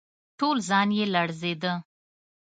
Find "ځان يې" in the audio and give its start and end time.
0.69-1.05